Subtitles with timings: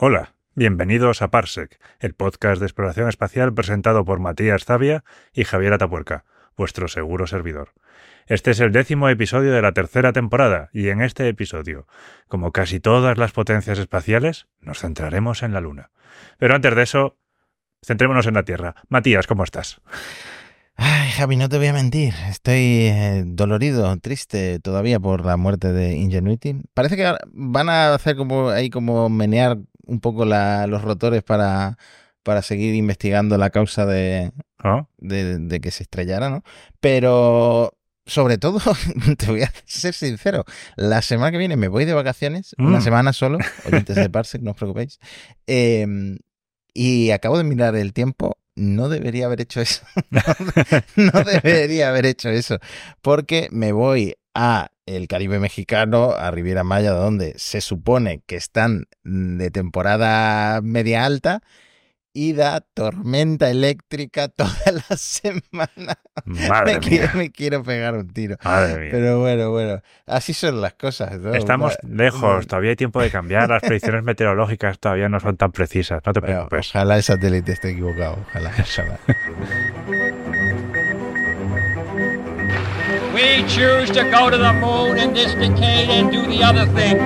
[0.00, 5.72] Hola, bienvenidos a Parsec, el podcast de exploración espacial presentado por Matías Zavia y Javier
[5.72, 6.24] Atapuerca,
[6.56, 7.72] vuestro seguro servidor.
[8.28, 11.88] Este es el décimo episodio de la tercera temporada y en este episodio,
[12.28, 15.90] como casi todas las potencias espaciales, nos centraremos en la Luna.
[16.38, 17.16] Pero antes de eso,
[17.84, 18.76] centrémonos en la Tierra.
[18.88, 19.80] Matías, ¿cómo estás?
[20.76, 22.14] Ay, Javi, no te voy a mentir.
[22.28, 26.54] Estoy eh, dolorido, triste todavía por la muerte de Ingenuity.
[26.72, 29.58] Parece que van a hacer como ahí como menear
[29.88, 31.76] un poco la, los rotores para,
[32.22, 34.30] para seguir investigando la causa de,
[34.62, 34.86] ¿Oh?
[34.98, 36.44] de, de que se estrellara, ¿no?
[36.80, 37.72] Pero
[38.06, 38.60] sobre todo,
[39.18, 40.44] te voy a ser sincero,
[40.76, 42.82] la semana que viene me voy de vacaciones, una Mm.
[42.82, 44.98] semana solo, oyentes de Parsec, no os preocupéis,
[45.46, 45.86] eh,
[46.72, 50.20] y acabo de mirar el tiempo, no debería haber hecho eso, no,
[50.96, 52.58] no debería haber hecho eso,
[53.02, 58.86] porque me voy a el Caribe mexicano, a Riviera Maya, donde se supone que están
[59.04, 61.40] de temporada media alta,
[62.14, 64.50] y da tormenta eléctrica toda
[64.88, 65.98] la semana.
[66.24, 67.12] Madre me, quiero, mía.
[67.14, 68.36] me quiero pegar un tiro.
[68.42, 68.88] Madre mía.
[68.90, 71.18] Pero bueno, bueno, así son las cosas.
[71.20, 71.34] ¿no?
[71.34, 75.52] Estamos Una- lejos, todavía hay tiempo de cambiar, las predicciones meteorológicas todavía no son tan
[75.52, 76.70] precisas, no te Bueno, preocupes.
[76.70, 78.18] ojalá el satélite esté equivocado.
[78.30, 78.98] Ojalá, ojalá.
[83.18, 87.02] We choose to go to the moon in this decade and do the other things,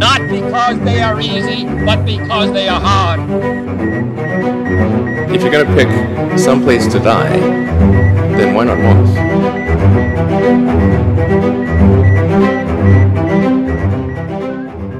[0.00, 3.20] not because they are easy, but because they are hard.
[5.30, 5.90] If you're gonna pick
[6.38, 7.38] some place to die,
[8.38, 9.10] then why not Mars?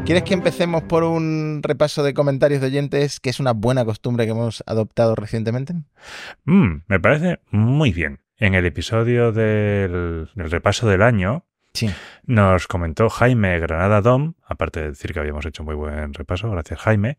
[0.04, 4.26] ¿Quieres que empecemos por un repaso de comentarios de oyentes, que es una buena costumbre
[4.26, 5.72] que hemos adoptado recientemente?
[6.44, 8.20] Mm, me parece muy bien.
[8.40, 11.88] En el episodio del, del repaso del año, Sí.
[12.24, 16.80] nos comentó Jaime Granada Dom, aparte de decir que habíamos hecho muy buen repaso, gracias
[16.80, 17.18] Jaime,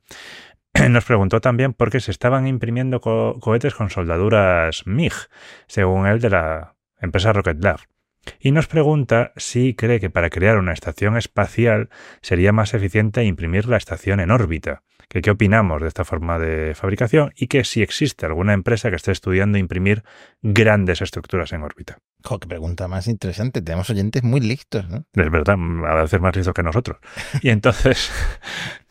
[0.89, 5.13] nos preguntó también por qué se estaban imprimiendo co- cohetes con soldaduras MiG,
[5.67, 7.79] según él de la empresa Rocket Lab.
[8.39, 11.89] Y nos pregunta si cree que para crear una estación espacial
[12.21, 14.83] sería más eficiente imprimir la estación en órbita.
[15.11, 18.95] Que qué opinamos de esta forma de fabricación y que si existe alguna empresa que
[18.95, 20.03] esté estudiando imprimir
[20.41, 21.97] grandes estructuras en órbita.
[22.23, 23.61] Jo, qué pregunta más interesante.
[23.61, 25.03] Tenemos oyentes muy listos, ¿no?
[25.13, 26.97] Es verdad, a veces más listos que nosotros.
[27.41, 28.09] Y entonces,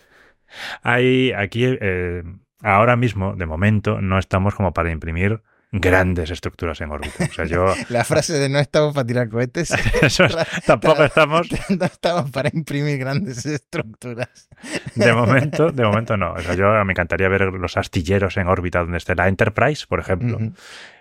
[0.83, 2.23] hay aquí, eh,
[2.61, 5.41] ahora mismo, de momento, no estamos como para imprimir
[5.73, 7.25] grandes estructuras en órbita.
[7.31, 9.71] O sea, yo, La frase de no estamos para tirar cohetes,
[10.03, 10.37] eso es-
[10.67, 14.49] tampoco estamos, no estamos para imprimir grandes estructuras.
[14.95, 16.33] de momento, de momento no.
[16.33, 20.01] O sea, yo me encantaría ver los astilleros en órbita donde esté la Enterprise, por
[20.01, 20.39] ejemplo.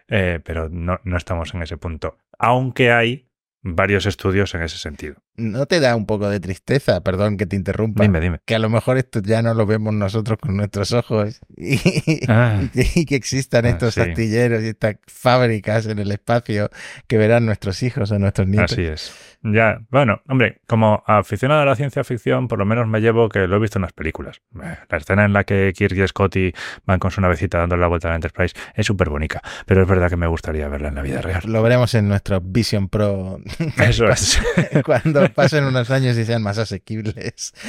[0.08, 2.18] Eh, pero no, no estamos en ese punto.
[2.38, 3.28] Aunque hay
[3.62, 5.18] varios estudios en ese sentido.
[5.40, 8.04] ¿No te da un poco de tristeza, perdón que te interrumpa?
[8.04, 8.40] Dime, dime.
[8.46, 11.80] que a lo mejor esto ya no lo vemos nosotros con nuestros ojos y,
[12.28, 12.62] Ah.
[12.74, 14.02] y que, existan Ah, estos sí.
[14.02, 16.70] astilleros y estas fábricas en el espacio
[17.08, 18.72] que verán nuestros hijos o nuestros nietos.
[18.74, 19.14] Así es.
[19.42, 23.48] Ya, bueno, hombre, como aficionado a la ciencia ficción, por lo menos me llevo que
[23.48, 24.42] lo he visto en las películas.
[24.62, 26.52] Eh, La escena en la que Kirk y Scotty
[26.86, 29.88] van con su navecita dándole la vuelta a la Enterprise es súper bonita, pero es
[29.88, 31.42] verdad que me gustaría verla en la vida real.
[31.46, 33.40] Lo veremos en nuestro Vision Pro
[33.78, 34.42] Eso es.
[34.86, 37.54] cuando pasen unos años y sean más asequibles.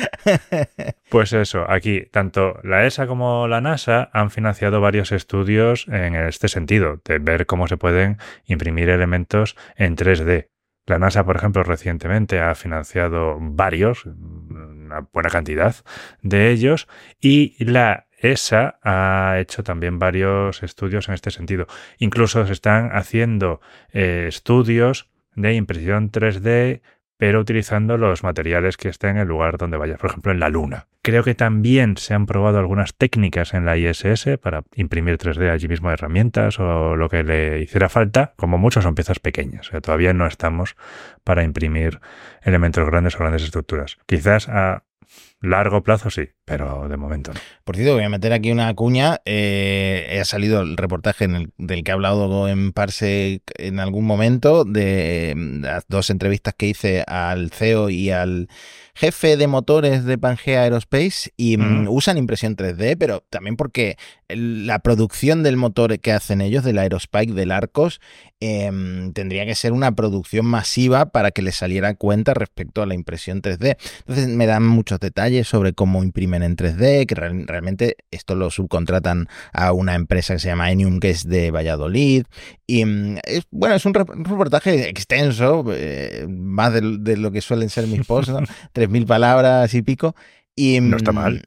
[1.10, 6.47] Pues eso, aquí tanto la ESA como la NASA han financiado varios estudios en este
[6.47, 10.50] sentido, de ver cómo se pueden imprimir elementos en 3D.
[10.87, 15.75] La NASA, por ejemplo, recientemente ha financiado varios, una buena cantidad
[16.22, 16.87] de ellos,
[17.20, 21.66] y la ESA ha hecho también varios estudios en este sentido.
[21.99, 23.60] Incluso se están haciendo
[23.93, 26.82] eh, estudios de impresión 3D
[27.20, 30.48] pero utilizando los materiales que estén en el lugar donde vayas, por ejemplo, en la
[30.48, 30.86] Luna.
[31.03, 35.69] Creo que también se han probado algunas técnicas en la ISS para imprimir 3D allí
[35.69, 38.32] mismo herramientas o lo que le hiciera falta.
[38.36, 40.76] Como mucho son piezas pequeñas, o sea, todavía no estamos
[41.22, 42.00] para imprimir
[42.41, 43.98] elementos grandes o grandes estructuras.
[44.06, 44.84] Quizás a
[45.41, 47.41] largo plazo sí, pero de momento no.
[47.65, 49.20] Por cierto, voy a meter aquí una cuña.
[49.25, 55.35] Eh, ha salido el reportaje del que he hablado en Parsec en algún momento, de
[55.37, 58.49] mm, las dos entrevistas que hice al CEO y al
[59.00, 63.97] jefe de motores de Pangea Aerospace y mm, usan impresión 3D, pero también porque
[64.29, 68.00] la producción del motor que hacen ellos, del Aerospike, del Arcos,
[68.41, 72.94] em, tendría que ser una producción masiva para que les saliera cuenta respecto a la
[72.94, 73.76] impresión 3D.
[74.00, 78.50] Entonces me dan muchos detalles sobre cómo imprimen en 3D, que real- realmente esto lo
[78.50, 82.25] subcontratan a una empresa que se llama Enium, que es de Valladolid.
[82.67, 87.31] Y mm, es, bueno, es un rep- un reportaje extenso, eh, más de, de lo
[87.32, 88.41] que suelen ser mis posts, ¿no?
[88.90, 90.14] 3.000 palabras y pico.
[90.56, 91.42] Y, No está mm, mal.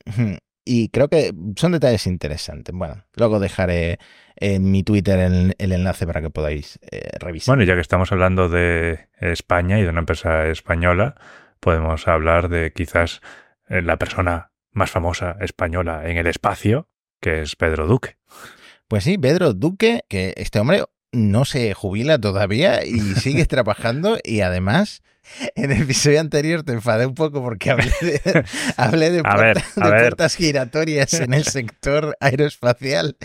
[0.65, 2.73] y creo que son detalles interesantes.
[2.73, 3.99] Bueno, luego dejaré
[4.35, 7.55] en mi Twitter el, el enlace para que podáis eh, revisar.
[7.55, 11.15] Bueno, ya que estamos hablando de España y de una empresa española,
[11.59, 13.21] podemos hablar de quizás
[13.69, 16.89] eh, la persona más famosa española en el espacio,
[17.21, 18.17] que es Pedro Duque.
[18.87, 24.41] Pues sí, Pedro Duque, que este hombre no se jubila todavía y sigue trabajando y
[24.41, 25.03] además
[25.55, 28.45] en el episodio anterior te enfadé un poco porque hablé de,
[28.77, 33.17] hablé ver, puertas giratorias en el sector aeroespacial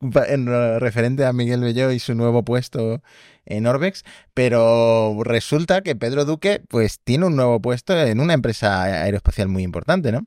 [0.00, 3.02] en referente a Miguel Belló y su nuevo puesto
[3.44, 4.04] en Orbex,
[4.34, 9.62] pero resulta que Pedro Duque pues tiene un nuevo puesto en una empresa aeroespacial muy
[9.62, 10.26] importante, ¿no?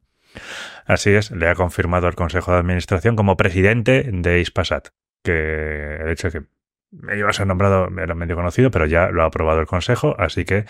[0.86, 4.90] Así es, le ha confirmado al Consejo de Administración como presidente de Ispasat,
[5.24, 9.24] que el hecho de que iba a ser nombrado era medio conocido, pero ya lo
[9.24, 10.66] ha aprobado el Consejo, así que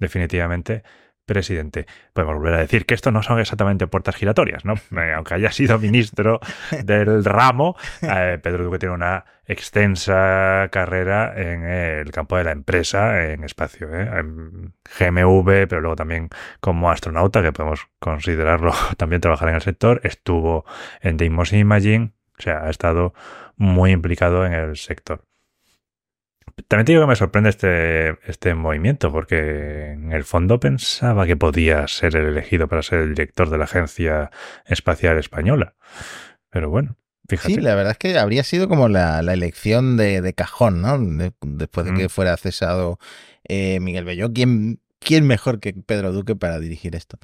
[0.00, 0.82] definitivamente
[1.30, 1.86] presidente.
[2.12, 4.74] Podemos volver a decir que esto no son exactamente puertas giratorias, ¿no?
[5.00, 6.40] Eh, Aunque haya sido ministro
[6.84, 13.30] del ramo, eh, Pedro Duque tiene una extensa carrera en el campo de la empresa,
[13.30, 14.10] en espacio, ¿eh?
[14.18, 16.30] en GMV, pero luego también
[16.60, 20.64] como astronauta, que podemos considerarlo también trabajar en el sector, estuvo
[21.00, 23.14] en Deimos Imaging, o sea, ha estado
[23.56, 25.29] muy implicado en el sector.
[26.68, 31.36] También te digo que me sorprende este, este movimiento, porque en el fondo pensaba que
[31.36, 34.30] podía ser el elegido para ser el director de la Agencia
[34.66, 35.74] Espacial Española.
[36.50, 36.96] Pero bueno,
[37.28, 37.54] fíjate.
[37.54, 40.98] Sí, la verdad es que habría sido como la, la elección de, de cajón, ¿no?
[40.98, 42.10] De- después de que Mm.
[42.10, 42.98] fuera cesado
[43.48, 44.32] eh, Miguel Belló.
[44.32, 47.18] ¿Quién, ¿Quién mejor que Pedro Duque para dirigir esto?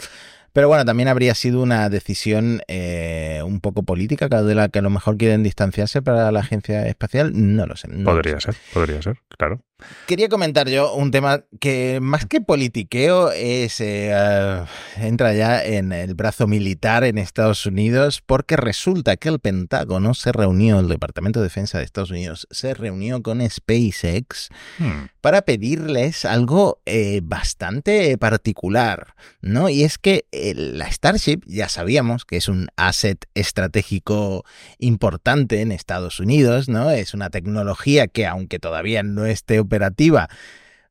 [0.57, 4.83] Pero bueno, también habría sido una decisión eh, un poco política, de la que a
[4.83, 7.33] lo mejor quieren distanciarse para la agencia espacial.
[7.35, 7.89] No lo sé.
[7.89, 8.53] no lo podría sé.
[8.53, 9.61] ser, podría ser, claro.
[10.07, 15.93] Quería comentar yo un tema que más que politiqueo es eh, ah, entra ya en
[15.93, 21.41] el brazo militar en Estados Unidos porque resulta que el Pentágono se reunió, el Departamento
[21.41, 28.17] de Defensa de Estados Unidos se reunió con SpaceX Hmm, para pedirles algo eh, bastante
[28.19, 29.69] particular, ¿no?
[29.69, 34.45] Y es que eh, la Starship, ya sabíamos que es un asset estratégico
[34.79, 36.91] importante en Estados Unidos, ¿no?
[36.91, 40.29] Es una tecnología que, aunque todavía no esté operativa,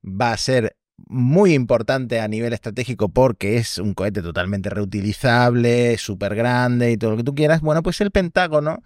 [0.04, 0.76] va a ser
[1.08, 7.12] muy importante a nivel estratégico porque es un cohete totalmente reutilizable, súper grande y todo
[7.12, 7.62] lo que tú quieras.
[7.62, 8.82] Bueno, pues el Pentágono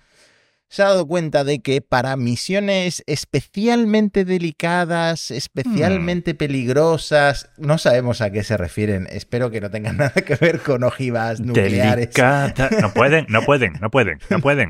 [0.70, 8.32] se ha dado cuenta de que para misiones especialmente delicadas, especialmente peligrosas, no sabemos a
[8.32, 9.08] qué se refieren.
[9.10, 11.96] Espero que no tengan nada que ver con ojivas nucleares.
[11.96, 12.70] delicada.
[12.82, 14.70] No pueden, no pueden, no pueden, no pueden.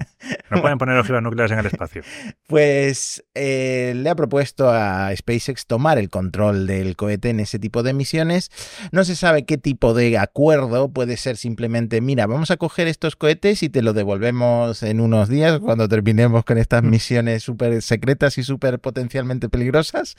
[0.50, 2.02] No pueden poner ojivas nucleares en el espacio.
[2.48, 7.84] Pues eh, le ha propuesto a SpaceX tomar el control del cohete en ese tipo
[7.84, 8.52] de misiones.
[8.94, 13.18] No se sabe qué tipo de acuerdo puede ser simplemente, mira, vamos a coger estos
[13.18, 18.38] cohetes y te lo devolvemos en unos días cuando terminemos con estas misiones súper secretas
[18.38, 20.16] y súper potencialmente peligrosas.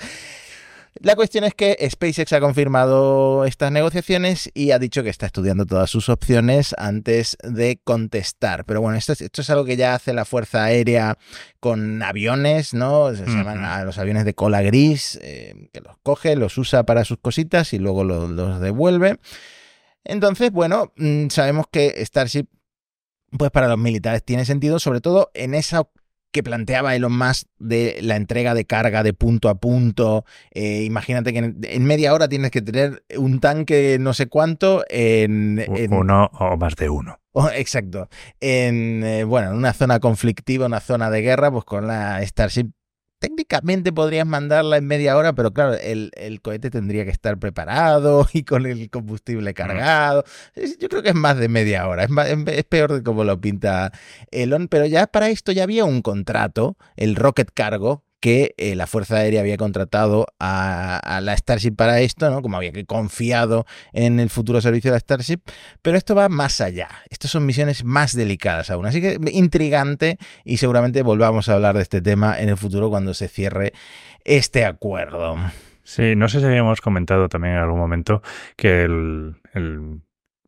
[0.98, 5.64] La cuestión es que SpaceX ha confirmado estas negociaciones y ha dicho que está estudiando
[5.64, 8.64] todas sus opciones antes de contestar.
[8.64, 11.16] Pero bueno, esto es, esto es algo que ya hace la Fuerza Aérea
[11.60, 13.14] con aviones, ¿no?
[13.14, 17.04] Se llaman a los aviones de cola gris, eh, que los coge, los usa para
[17.04, 19.20] sus cositas y luego lo- los devuelve.
[20.04, 22.46] Entonces, bueno, mm, sabemos que Starship,
[23.36, 25.82] pues para los militares tiene sentido, sobre todo en esa
[26.32, 30.24] que planteaba Elon Musk de la entrega de carga de punto a punto.
[30.52, 34.84] Eh, imagínate que en, en media hora tienes que tener un tanque no sé cuánto
[34.88, 37.18] en- Uno o más de uno.
[37.32, 38.08] Oh, exacto.
[38.40, 42.70] En, eh, bueno, en una zona conflictiva, una zona de guerra, pues con la Starship
[43.20, 48.26] técnicamente podrías mandarla en media hora, pero claro, el, el cohete tendría que estar preparado
[48.32, 50.24] y con el combustible cargado.
[50.80, 53.40] Yo creo que es más de media hora, es, más- es peor de como lo
[53.40, 53.92] pinta
[54.32, 58.86] Elon, pero ya para esto ya había un contrato, el Rocket Cargo, que eh, la
[58.86, 62.42] Fuerza Aérea había contratado a, la Starship para esto, ¿no?
[62.42, 65.40] Como había que confiado en el futuro servicio de la Starship,
[65.82, 66.88] pero esto va más allá.
[67.08, 68.86] Estas son misiones más delicadas aún.
[68.86, 73.14] Así que intrigante y seguramente volvamos a hablar de este tema en el futuro cuando
[73.14, 73.72] se cierre
[74.24, 75.36] este acuerdo.
[75.82, 78.22] Sí, no sé si habíamos comentado también en algún momento
[78.56, 79.36] que el,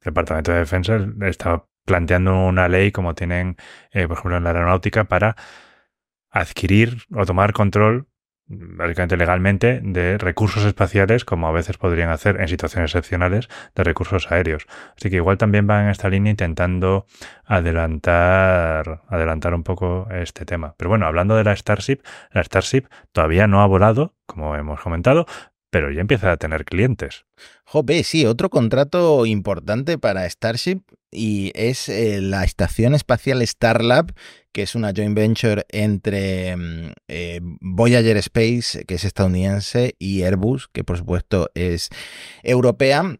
[0.04, 3.56] Departamento de Defensa está planteando una ley como tienen,
[3.92, 5.36] eh, por ejemplo, en la aeronáutica para
[6.32, 8.08] adquirir o tomar control,
[8.46, 14.30] básicamente legalmente, de recursos espaciales, como a veces podrían hacer en situaciones excepcionales, de recursos
[14.32, 14.66] aéreos.
[14.96, 17.06] Así que igual también van en esta línea intentando
[17.44, 20.74] adelantar, adelantar un poco este tema.
[20.76, 22.00] Pero bueno, hablando de la Starship,
[22.32, 25.26] la Starship todavía no ha volado, como hemos comentado,
[25.72, 27.24] pero ya empieza a tener clientes.
[27.64, 34.12] Jope, sí, otro contrato importante para Starship y es eh, la Estación Espacial Starlab,
[34.52, 40.68] que es una joint venture entre mm, eh, Voyager Space, que es estadounidense, y Airbus,
[40.68, 41.88] que por supuesto es
[42.42, 43.16] europea.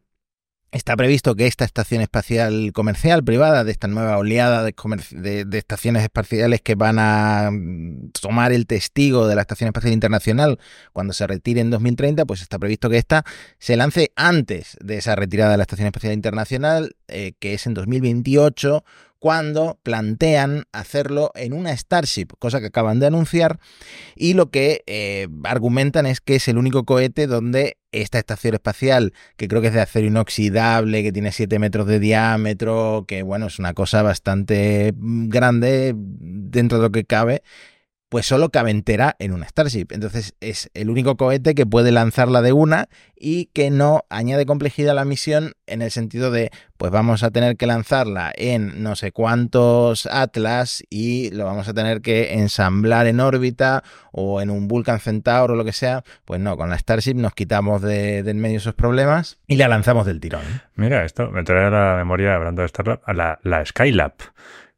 [0.73, 6.63] Está previsto que esta estación espacial comercial privada, de esta nueva oleada de, estaciones espaciales
[6.63, 10.59] que van a mm, tomar el testigo de la Estación Espacial Internacional
[10.95, 13.23] cuando se retire en 2030, pues está previsto que esta
[13.59, 17.75] se lance antes de esa retirada de la Estación Espacial Internacional, eh, que es en
[17.75, 18.83] 2028,
[19.23, 23.61] cuando plantean hacerlo en una Starship, cosa que acaban de anunciar,
[24.17, 29.13] y lo que eh, argumentan es que es el único cohete donde esta estación espacial,
[29.37, 33.47] que creo que es de acero inoxidable, que tiene 7 metros de diámetro, que bueno,
[33.47, 37.45] es una cosa bastante mm, grande dentro de lo que cabe,
[38.13, 39.87] pues solo cabe entera en una Starship.
[39.89, 44.91] Entonces es el único cohete que puede lanzarla de una y que no añade complejidad
[44.91, 48.97] a la misión en el sentido de, pues vamos a tener que lanzarla en no
[48.97, 54.69] sé cuántos Atlas y lo vamos a tener que ensamblar en órbita o en un
[54.69, 56.05] Vulcan Centaur o lo que sea.
[56.27, 59.69] Pues no, con la Starship nos quitamos de, de en medio esos problemas y la
[59.69, 60.43] lanzamos del tirón.
[60.75, 64.13] Mira, esto me trae a la memoria, hablando de Starlab, a la, la Skylab,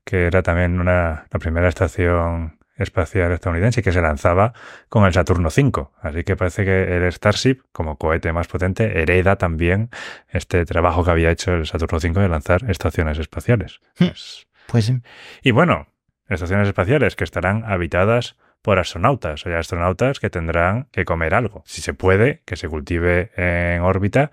[0.05, 4.53] que era también una, la primera estación espacial estadounidense que se lanzaba
[4.89, 5.89] con el Saturno V.
[6.01, 9.91] Así que parece que el Starship, como cohete más potente, hereda también
[10.29, 13.81] este trabajo que había hecho el Saturno V de lanzar estaciones espaciales.
[13.97, 15.01] Pues, pues sí.
[15.43, 15.87] Y bueno,
[16.29, 21.63] estaciones espaciales que estarán habitadas por astronautas, o sea, astronautas que tendrán que comer algo.
[21.67, 24.31] Si se puede, que se cultive en órbita,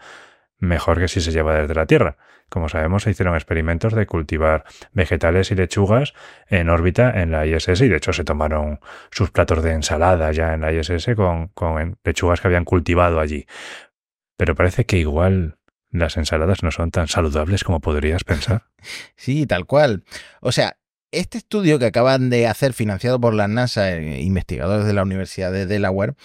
[0.61, 2.15] mejor que si se lleva desde la Tierra.
[2.47, 4.63] Como sabemos, se hicieron experimentos de cultivar
[4.93, 6.13] vegetales y lechugas
[6.47, 10.53] en órbita en la ISS y de hecho se tomaron sus platos de ensalada ya
[10.53, 13.47] en la ISS con, con lechugas que habían cultivado allí.
[14.37, 15.57] Pero parece que igual
[15.89, 18.63] las ensaladas no son tan saludables como podrías pensar.
[19.15, 20.03] Sí, tal cual.
[20.41, 20.77] O sea,
[21.11, 25.51] este estudio que acaban de hacer, financiado por la NASA, eh, investigadores de la Universidad
[25.51, 26.15] de Delaware,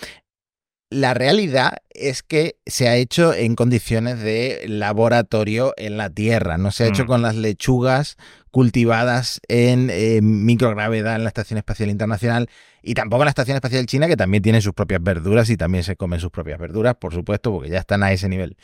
[0.88, 6.70] la realidad es que se ha hecho en condiciones de laboratorio en la Tierra, no
[6.70, 7.06] se ha hecho Mm.
[7.08, 8.16] con las lechugas
[8.52, 12.48] cultivadas en eh, microgravedad en la Estación Espacial Internacional
[12.82, 15.82] y tampoco en la Estación Espacial China, que también tiene sus propias verduras y también
[15.82, 18.56] se comen sus propias verduras, por supuesto, porque ya están a ese nivel.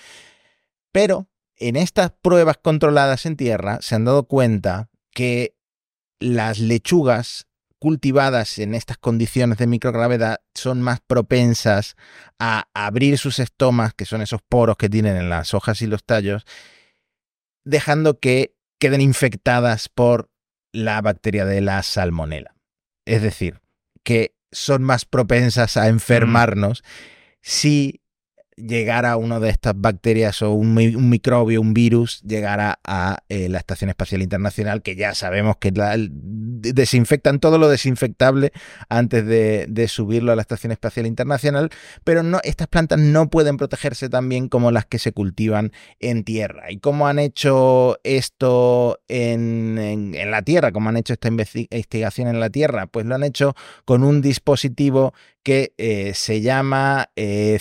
[0.93, 1.27] Pero
[1.57, 5.57] en estas pruebas controladas en Tierra se han dado cuenta que
[6.21, 7.49] las lechugas
[7.83, 11.97] cultivadas en estas condiciones de microgravedad son más propensas
[12.39, 16.05] a abrir sus estomas, que son esos poros que tienen en las hojas y los
[16.05, 16.45] tallos,
[17.65, 20.31] dejando que queden infectadas por
[20.71, 22.55] la bacteria de la salmonela.
[23.05, 23.61] Es decir,
[24.05, 26.85] que son más propensas a enfermarnos
[27.41, 28.01] si
[28.67, 33.49] llegara una de estas bacterias o un, mi- un microbio, un virus, llegara a eh,
[33.49, 38.53] la Estación Espacial Internacional, que ya sabemos que desinfectan todo lo desinfectable
[38.89, 41.71] antes de, subirlo a la Estación Espacial Internacional,
[42.05, 46.25] pero no, estas plantas no pueden protegerse tan bien como las que se cultivan en
[46.25, 46.71] tierra.
[46.71, 50.73] ¿Y cómo han hecho esto en, la Tierra?
[50.73, 52.87] ¿Cómo han hecho esta investi- investigación en la Tierra?
[52.87, 53.55] Pues lo han hecho
[53.85, 57.59] con un dispositivo que eh, se llama eh,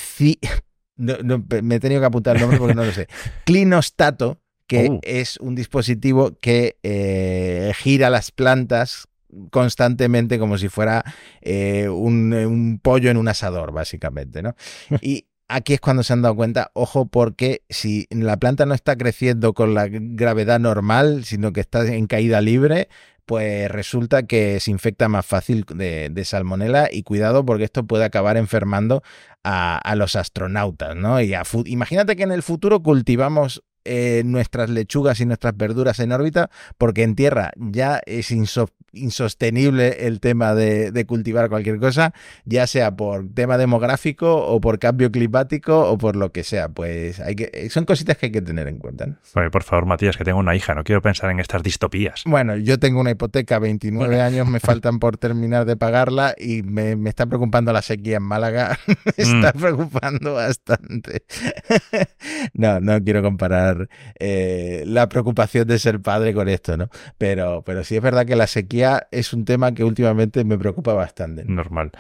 [1.02, 3.08] no, no, me he tenido que apuntar el nombre porque no lo sé.
[3.46, 5.00] Clinostato, que Oh.
[5.04, 9.08] es un dispositivo que eh, gira las plantas
[9.50, 11.04] constantemente como si fuera
[11.42, 14.56] eh, un, un pollo en un asador, básicamente, ¿no?
[15.02, 18.96] Y aquí es cuando se han dado cuenta, ojo, porque si la planta no está
[18.96, 22.88] creciendo con la gravedad normal, sino que está en caída libre,
[23.26, 28.06] pues resulta que se infecta más fácil de, de salmonela y cuidado porque esto puede
[28.06, 29.04] acabar enfermando
[29.44, 31.22] a, a los astronautas, ¿no?
[31.22, 36.12] Y a imagínate que en el futuro cultivamos eh, nuestras lechugas y nuestras verduras en
[36.12, 42.14] órbita porque en tierra ya es inso- insostenible el tema de, de cultivar cualquier cosa,
[42.46, 46.70] ya sea por tema demográfico o por cambio climático o por lo que sea.
[46.70, 49.06] Pues hay que, son cositas que hay que tener en cuenta.
[49.08, 49.18] ¿no?
[49.36, 52.24] Oye, por favor, Matías, que tengo una hija, no quiero pensar en estas distopías.
[52.26, 54.24] Bueno, yo tengo una hipoteca, 29 Bueno.
[54.24, 58.24] años, me faltan por terminar de pagarla y me, me está preocupando la sequía en
[58.24, 58.78] Málaga.
[59.18, 61.24] me está preocupando bastante.
[62.54, 63.71] no, no quiero comparar
[64.20, 66.90] eh, la preocupación de ser padre con esto, ¿no?
[67.18, 70.94] Pero, pero sí es verdad que la sequía es un tema que últimamente me preocupa
[70.94, 71.44] bastante.
[71.46, 71.56] ¿no?
[71.56, 71.92] Normal.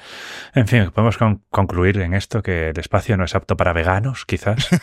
[0.53, 4.25] En fin, podemos con- concluir en esto que el espacio no es apto para veganos,
[4.25, 4.67] quizás.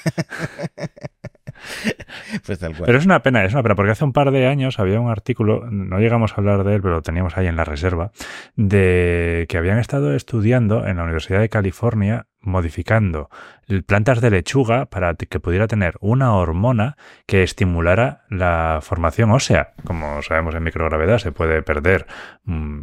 [2.46, 2.86] Pues tal cual.
[2.86, 5.10] Pero es una pena, es una pena, porque hace un par de años había un
[5.10, 8.12] artículo, no llegamos a hablar de él, pero lo teníamos ahí en la reserva,
[8.54, 13.30] de que habían estado estudiando en la Universidad de California modificando
[13.86, 19.74] plantas de lechuga para que pudiera tener una hormona que estimulara la formación ósea.
[19.84, 22.06] Como sabemos en microgravedad se puede perder
[22.44, 22.80] mm,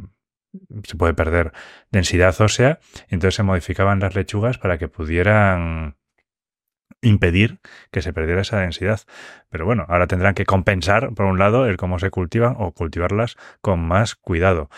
[0.83, 1.51] se puede perder
[1.91, 2.79] densidad ósea,
[3.09, 5.97] entonces se modificaban las lechugas para que pudieran
[7.01, 7.59] impedir
[7.91, 9.01] que se perdiera esa densidad.
[9.49, 13.37] Pero bueno, ahora tendrán que compensar, por un lado, el cómo se cultivan o cultivarlas
[13.61, 14.69] con más cuidado.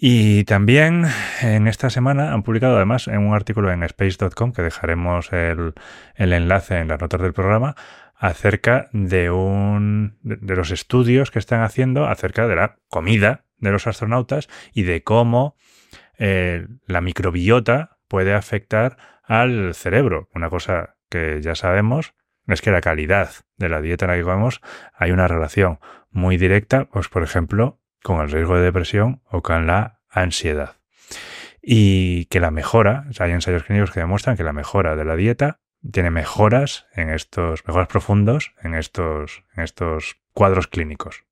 [0.00, 1.06] Y también
[1.42, 5.74] en esta semana han publicado además en un artículo en space.com, que dejaremos el,
[6.14, 7.74] enlace en las notas del programa,
[8.14, 13.88] acerca de un de los estudios que están haciendo acerca de la comida de los
[13.88, 15.56] astronautas y de cómo
[16.16, 20.28] eh, la microbiota puede afectar al cerebro.
[20.32, 22.14] Una cosa que ya sabemos
[22.46, 24.60] es que la calidad de la dieta en la que comemos
[24.94, 25.80] hay una relación
[26.12, 30.76] muy directa, pues por ejemplo, con el riesgo de depresión o con la ansiedad.
[31.62, 35.60] Y que la mejora, hay ensayos clínicos que demuestran que la mejora de la dieta
[35.92, 41.24] tiene mejoras en estos, mejoras profundos en estos, en estos cuadros clínicos.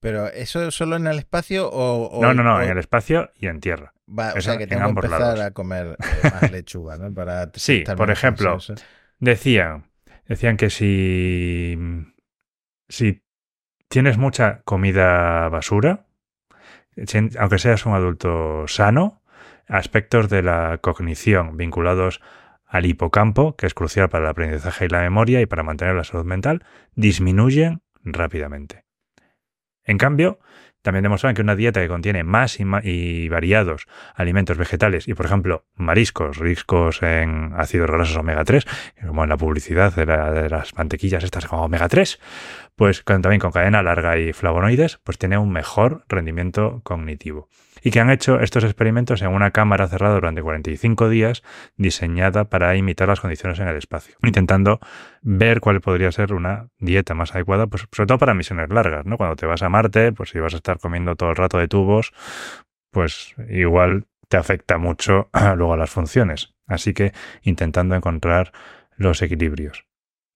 [0.00, 2.20] ¿Pero eso solo en el espacio o...?
[2.20, 3.94] no, no, no, en el espacio y en tierra.
[4.06, 7.14] o sea que tengo que empezar a comer eh, más lechuga, ¿no?
[7.14, 8.58] Para sí, por ejemplo,
[9.20, 9.90] decían,
[10.26, 11.78] decían que si,
[12.88, 13.22] si
[13.92, 16.06] tienes mucha comida basura,
[17.38, 19.20] aunque seas un adulto sano,
[19.68, 22.22] aspectos de la cognición vinculados
[22.64, 26.04] al hipocampo, que es crucial para el aprendizaje y la memoria y para mantener la
[26.04, 28.86] salud mental, disminuyen rápidamente.
[29.84, 30.38] En cambio,
[30.82, 35.64] también demostraron que una dieta que contiene más y, variados alimentos vegetales y, por ejemplo,
[35.76, 38.66] mariscos ricos en ácidos grasos omega 3,
[39.06, 42.20] como en la publicidad de, de las mantequillas estas como omega 3,
[42.76, 47.48] pues también con cadena larga y flavonoides, pues tiene un mejor rendimiento cognitivo
[47.82, 51.42] y que han hecho estos experimentos en una cámara cerrada durante 45 días
[51.76, 54.80] diseñada para imitar las condiciones en el espacio, intentando
[55.20, 59.16] ver cuál podría ser una dieta más adecuada, pues sobre todo para misiones largas, ¿no?
[59.16, 61.68] Cuando te vas a Marte, pues si vas a estar comiendo todo el rato de
[61.68, 62.12] tubos,
[62.90, 66.54] pues igual te afecta mucho luego a las funciones.
[66.66, 68.52] Así que intentando encontrar
[68.96, 69.84] los equilibrios.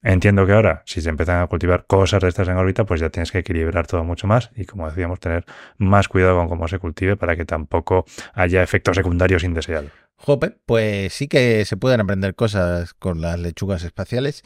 [0.09, 3.11] Entiendo que ahora, si se empiezan a cultivar cosas de estas en órbita, pues ya
[3.11, 5.45] tienes que equilibrar todo mucho más y, como decíamos, tener
[5.79, 10.06] más cuidado con cómo se cultive para que tampoco haya efectos secundarios indeseados.
[10.18, 14.42] Jope, pues sí que se pueden aprender cosas con las lechugas espaciales.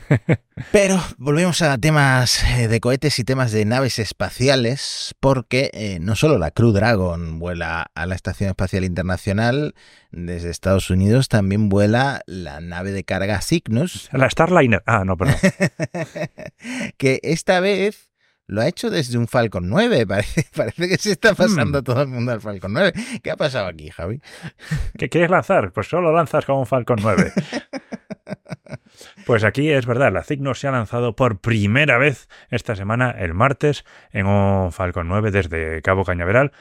[0.72, 6.16] Pero volvemos a temas eh, de cohetes y temas de naves espaciales, porque eh, no
[6.16, 9.74] solo la Crew Dragon vuela a la Estación Espacial Internacional
[10.10, 14.08] desde Estados Unidos, también vuela la nave de carga Cygnus.
[14.12, 14.82] La Starliner.
[14.86, 15.36] Ah, no, perdón.
[16.96, 18.10] que esta vez
[18.46, 20.06] lo ha hecho desde un Falcon 9.
[20.06, 21.84] Parece, que se está pasando hmm.
[21.84, 22.92] todo el mundo al Falcon 9.
[23.22, 24.20] ¿Qué ha pasado aquí, Javi?
[24.98, 25.72] ¿Qué quieres lanzar?
[25.72, 27.32] Pues solo lanzas con un Falcon 9.
[29.26, 33.34] Pues aquí es verdad, la Cygnus se ha lanzado por primera vez esta semana, el
[33.34, 36.52] martes, en un Falcon 9 desde Cabo Cañaveral.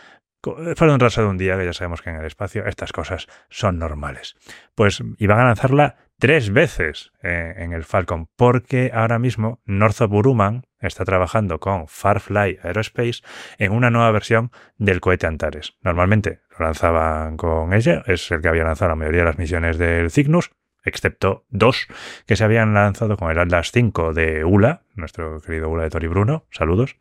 [0.42, 3.28] Fue un raso de un día, que ya sabemos que en el espacio estas cosas
[3.50, 4.36] son normales.
[4.76, 10.66] Pues iban a lanzarla tres veces eh, en el Falcon, porque ahora mismo Northrop Grumman
[10.80, 13.22] está trabajando con Farfly Aerospace
[13.58, 15.76] en una nueva versión del cohete Antares.
[15.82, 19.78] Normalmente lo lanzaban con ella, es el que había lanzado la mayoría de las misiones
[19.78, 20.52] del Cygnus,
[20.86, 21.88] excepto dos
[22.26, 26.08] que se habían lanzado con el Atlas 5 de ULA, nuestro querido ULA de Tori
[26.08, 26.96] Bruno, saludos,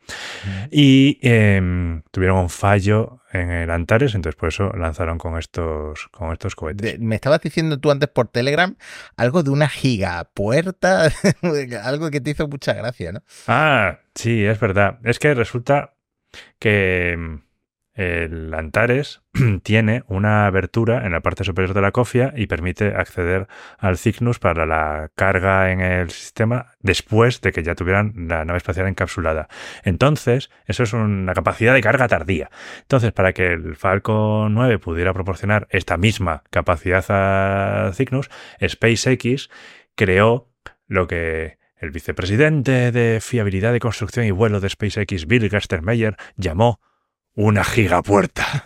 [0.71, 6.31] y em, tuvieron un fallo en el Antares, entonces por eso lanzaron con estos, con
[6.33, 6.99] estos cohetes.
[6.99, 8.75] me estabas diciendo tú antes por Telegram
[9.17, 11.09] algo de una gigapuerta,
[11.83, 13.21] algo que te hizo mucha gracia, ¿no?
[13.47, 14.99] Ah, sí, es verdad.
[15.03, 15.95] Es que resulta
[16.59, 17.44] que em,
[17.95, 19.21] el Antares
[19.63, 24.37] tiene una abertura en la parte superior de la cofia y permite acceder al Cygnus
[24.39, 29.47] para la carga en el sistema después de que ya tuvieran la nave espacial encapsulada.
[29.83, 32.49] Entonces, eso es una capacidad de carga tardía.
[32.81, 38.29] Entonces, para que el Falcon 9 pudiera proporcionar esta misma capacidad a Cygnus,
[38.61, 39.49] SpaceX
[39.95, 40.49] creó
[40.87, 46.79] lo que el vicepresidente de fiabilidad de construcción y vuelo de SpaceX, Bill Gastermeyer, llamó
[47.35, 48.65] una gigapuerta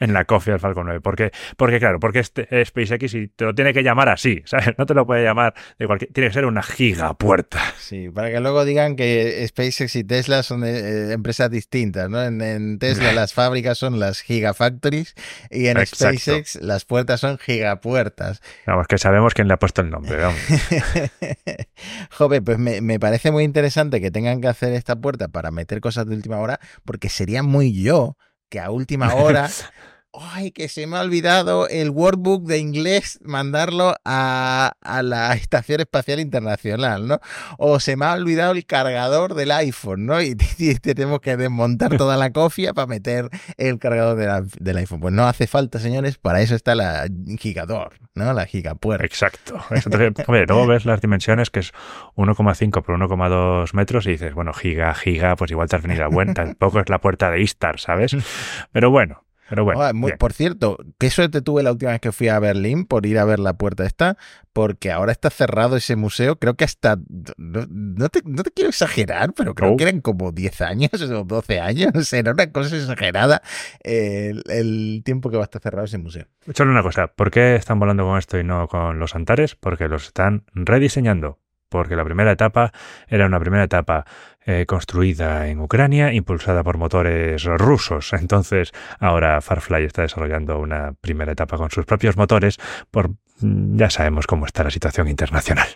[0.00, 1.00] en la cofia del Falcon 9.
[1.00, 1.30] ¿Por qué?
[1.56, 4.74] Porque, claro, porque este es SpaceX y te lo tiene que llamar así, ¿sabes?
[4.78, 6.12] No te lo puede llamar de cualquier...
[6.12, 7.60] Tiene que ser una gigapuerta.
[7.78, 12.22] Sí, para que luego digan que SpaceX y Tesla son eh, empresas distintas, ¿no?
[12.22, 15.14] En, Tesla las fábricas son las gigafactories
[15.50, 18.42] y en SpaceX las puertas son gigapuertas.
[18.66, 20.40] Vamos, que sabemos quién le ha puesto el nombre, vamos.
[22.10, 25.80] Joder, pues me, me parece muy interesante que tengan que hacer esta puerta para meter
[25.80, 28.16] cosas de última hora porque sería muy yo
[28.48, 29.48] que a última hora
[30.12, 35.80] ay, que se me ha olvidado el workbook de inglés, mandarlo a, a, la Estación
[35.80, 37.20] Espacial Internacional, ¿no?
[37.58, 40.20] O se me ha olvidado el cargador del iPhone, ¿no?
[40.20, 44.76] Y, y tenemos que desmontar toda la cofia para meter el cargador de la, del
[44.76, 45.00] iPhone.
[45.00, 47.06] Pues no hace falta, señores, para eso está la
[47.38, 48.32] gigador, ¿no?
[48.32, 49.04] La gigapuerta.
[49.04, 49.58] Exacto.
[49.70, 51.72] Entonces, hombre, luego ves las dimensiones que es
[52.16, 56.10] 1,5 por 1,2 metros y dices, bueno, giga, giga, pues igual te has venido a
[56.10, 56.44] cuenta.
[56.44, 58.16] Tampoco es la puerta de Istar, ¿sabes?
[58.72, 59.92] Pero bueno, pero bueno.
[59.92, 63.18] Muy, por cierto, qué suerte tuve la última vez que fui a Berlín por ir
[63.18, 64.16] a ver la puerta esta,
[64.54, 66.36] porque ahora está cerrado ese museo.
[66.36, 66.96] Creo que hasta.
[67.36, 69.76] No, no, te, no te, quiero exagerar, pero creo oh.
[69.76, 72.12] que eran como 10 años o 12 años.
[72.14, 73.42] Era una cosa exagerada
[73.80, 76.24] el, el, tiempo que va a estar cerrado ese museo.
[76.54, 79.54] Solo una cosa: ¿por qué están volando con esto y no con los Antares?
[79.54, 81.41] Porque los están rediseñando
[81.72, 82.70] porque la primera etapa
[83.08, 84.04] era una primera etapa
[84.44, 88.12] eh, construida en Ucrania, impulsada por motores rusos.
[88.20, 92.58] Entonces, ahora Farfly está desarrollando una primera etapa con sus propios motores,
[92.90, 95.66] por mm, ya sabemos cómo está la situación internacional.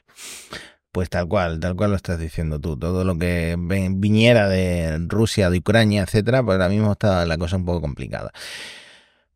[0.93, 2.79] Pues tal cual, tal cual lo estás diciendo tú.
[2.79, 7.57] Todo lo que viniera de Rusia, de Ucrania, etcétera, pues ahora mismo está la cosa
[7.57, 8.33] un poco complicada.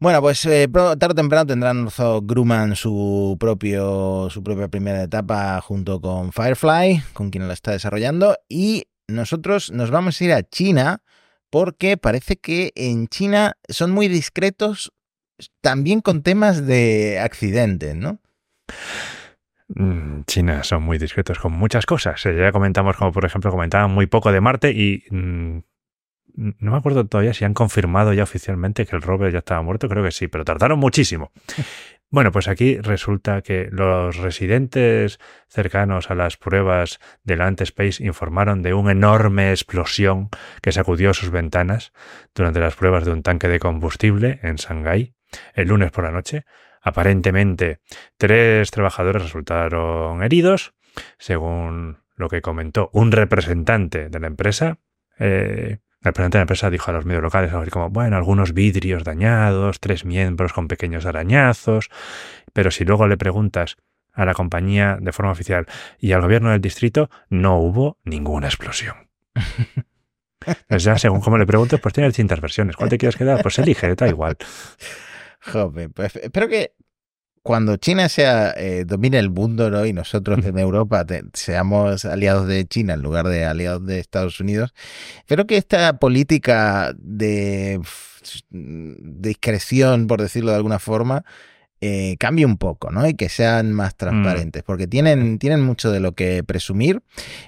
[0.03, 5.61] Bueno, pues eh, tarde o temprano tendrán Northrop Grumman su, propio, su propia primera etapa
[5.61, 8.35] junto con Firefly, con quien la está desarrollando.
[8.49, 11.03] Y nosotros nos vamos a ir a China
[11.51, 14.91] porque parece que en China son muy discretos
[15.61, 18.21] también con temas de accidentes, ¿no?
[19.69, 22.25] Mm, China son muy discretos con muchas cosas.
[22.25, 25.59] Eh, ya comentamos, como por ejemplo, comentaban muy poco de Marte y mmm,
[26.41, 29.89] no me acuerdo todavía si han confirmado ya oficialmente que el rover ya estaba muerto,
[29.89, 31.33] creo que sí, pero tardaron muchísimo.
[32.13, 38.75] Bueno, pues aquí resulta que los residentes cercanos a las pruebas del Space informaron de
[38.75, 40.29] una enorme explosión
[40.61, 41.93] que sacudió sus ventanas
[42.35, 45.15] durante las pruebas de un tanque de combustible en Shanghái
[45.55, 46.45] el lunes por la noche.
[46.83, 47.79] Aparentemente,
[48.17, 50.75] tres trabajadores resultaron heridos,
[51.17, 54.79] según lo que comentó un representante de la empresa.
[55.19, 58.17] Eh, el presidente de la empresa dijo a los medios locales algo así como, bueno,
[58.17, 61.91] algunos vidrios dañados, tres miembros con pequeños arañazos,
[62.53, 63.77] pero si luego le preguntas
[64.13, 65.67] a la compañía de forma oficial
[65.99, 68.97] y al gobierno del distrito, no hubo ninguna explosión.
[70.71, 72.75] Ya según como le preguntes, pues tiene distintas versiones.
[72.75, 73.43] ¿Cuál te quieres quedar?
[73.43, 74.39] Pues elige, da igual.
[75.43, 76.73] Joder, pues espero que
[77.43, 79.87] cuando China sea eh, domine el mundo ¿no?
[79.87, 84.41] y nosotros en Europa te, seamos aliados de China en lugar de aliados de Estados
[84.41, 84.75] Unidos,
[85.27, 87.81] creo que esta política de
[88.51, 91.25] discreción, por decirlo de alguna forma,
[91.83, 93.07] eh, cambie un poco, ¿no?
[93.09, 93.97] Y que sean más mm.
[93.97, 97.01] transparentes, porque tienen, tienen mucho de lo que presumir.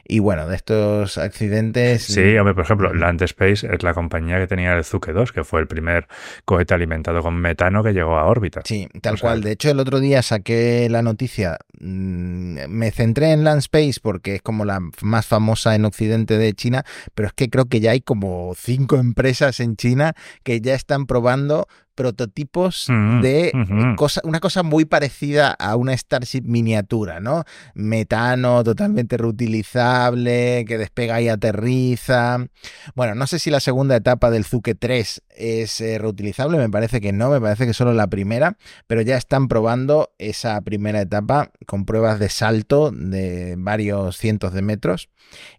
[0.06, 2.04] Y bueno, de estos accidentes.
[2.04, 5.44] Sí, hombre, por ejemplo, Land Space es la compañía que tenía el Zuke 2, que
[5.44, 6.08] fue el primer
[6.44, 8.62] cohete alimentado con metano que llegó a órbita.
[8.64, 9.42] Sí, tal cual.
[9.42, 11.58] De hecho, el otro día saqué la noticia.
[11.80, 16.54] Mm, me centré en Land Space porque es como la más famosa en Occidente de
[16.54, 20.74] China, pero es que creo que ya hay como cinco empresas en China que ya
[20.74, 23.52] están probando prototipos de
[23.96, 27.44] cosa, una cosa muy parecida a una Starship miniatura, ¿no?
[27.74, 32.46] Metano totalmente reutilizable, que despega y aterriza.
[32.94, 37.00] Bueno, no sé si la segunda etapa del Zuke 3 es eh, reutilizable, me parece
[37.00, 41.50] que no, me parece que solo la primera, pero ya están probando esa primera etapa
[41.66, 45.08] con pruebas de salto de varios cientos de metros.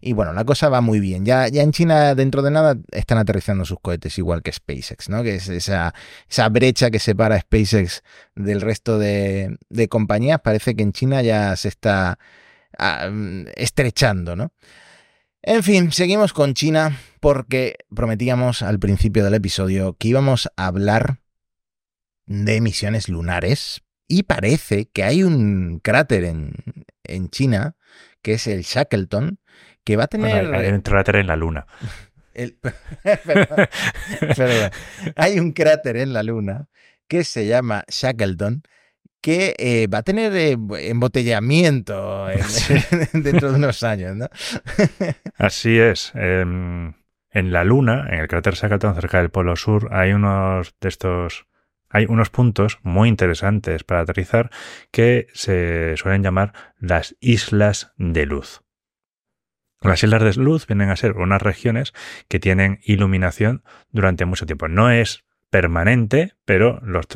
[0.00, 1.24] Y bueno, la cosa va muy bien.
[1.24, 5.22] Ya, ya en China, dentro de nada, están aterrizando sus cohetes igual que SpaceX, ¿no?
[5.22, 5.94] Que es esa,
[6.28, 8.02] esa brecha que separa a SpaceX
[8.34, 10.40] del resto de, de compañías.
[10.40, 12.18] Parece que en China ya se está
[12.78, 13.10] ah,
[13.56, 14.52] estrechando, ¿no?
[15.42, 21.18] En fin, seguimos con China porque prometíamos al principio del episodio que íbamos a hablar
[22.26, 26.54] de misiones lunares y parece que hay un cráter en,
[27.04, 27.76] en China
[28.22, 29.38] que es el Shackleton
[29.84, 30.54] que va a tener...
[30.54, 31.66] hay un cráter en la luna.
[32.34, 32.58] El...
[35.16, 36.68] hay un cráter en la luna
[37.08, 38.62] que se llama Shackleton
[39.24, 40.58] que eh, va a tener eh,
[40.90, 42.42] embotellamiento en,
[43.24, 44.28] dentro de unos años, ¿no?
[45.38, 46.12] Así es.
[46.14, 50.88] Eh, en la Luna, en el cráter Shackleton, cerca del Polo Sur, hay unos de
[50.88, 51.46] estos.
[51.88, 54.50] Hay unos puntos muy interesantes para aterrizar
[54.90, 58.63] que se suelen llamar las islas de luz.
[59.84, 61.92] Las islas de luz vienen a ser unas regiones
[62.28, 64.66] que tienen iluminación durante mucho tiempo.
[64.66, 67.06] No es permanente, pero los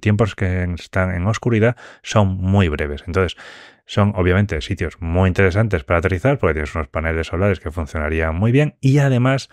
[0.00, 3.04] tiempos que están en oscuridad son muy breves.
[3.06, 3.38] Entonces,
[3.86, 8.50] son obviamente sitios muy interesantes para aterrizar porque tienes unos paneles solares que funcionarían muy
[8.50, 9.48] bien y además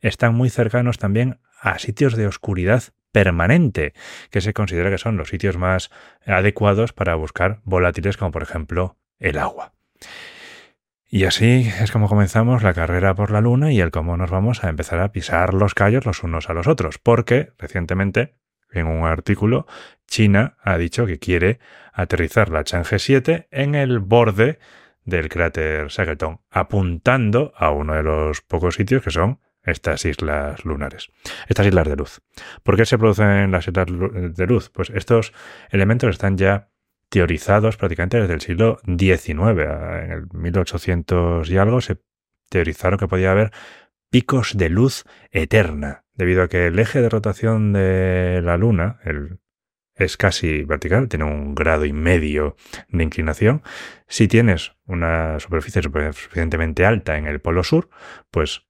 [0.00, 3.92] están muy cercanos también a sitios de oscuridad permanente,
[4.30, 5.90] que se considera que son los sitios más
[6.26, 9.74] adecuados para buscar volátiles como por ejemplo el agua.
[11.08, 14.64] Y así es como comenzamos la carrera por la Luna y el cómo nos vamos
[14.64, 18.34] a empezar a pisar los callos los unos a los otros, porque recientemente,
[18.72, 19.66] en un artículo,
[20.08, 21.60] China ha dicho que quiere
[21.92, 24.58] aterrizar la Chang'e 7 en el borde
[25.04, 31.10] del cráter Shackleton, apuntando a uno de los pocos sitios que son estas islas lunares,
[31.48, 32.20] estas islas de luz.
[32.64, 34.70] ¿Por qué se producen las islas de luz?
[34.70, 35.32] Pues estos
[35.70, 36.68] elementos están ya
[37.08, 39.28] teorizados prácticamente desde el siglo XIX.
[39.28, 41.98] En el 1800 y algo se
[42.48, 43.52] teorizaron que podía haber
[44.10, 49.40] picos de luz eterna, debido a que el eje de rotación de la Luna el,
[49.96, 52.56] es casi vertical, tiene un grado y medio
[52.88, 53.62] de inclinación.
[54.06, 57.88] Si tienes una superficie suficientemente alta en el polo sur,
[58.30, 58.66] pues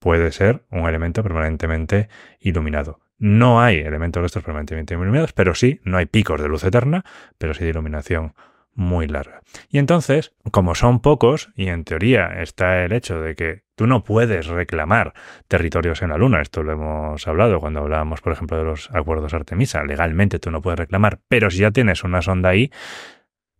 [0.00, 2.08] puede ser un elemento permanentemente
[2.40, 3.00] iluminado.
[3.18, 7.04] No hay elementos de estos permanentemente iluminados, pero sí, no hay picos de luz eterna,
[7.36, 8.34] pero sí de iluminación
[8.78, 9.42] muy larga.
[9.70, 14.04] Y entonces, como son pocos, y en teoría está el hecho de que tú no
[14.04, 15.14] puedes reclamar
[15.48, 19.34] territorios en la Luna, esto lo hemos hablado cuando hablábamos, por ejemplo, de los acuerdos
[19.34, 22.70] Artemisa, legalmente tú no puedes reclamar, pero si ya tienes una sonda ahí,